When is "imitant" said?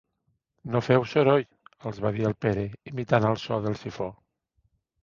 2.95-3.31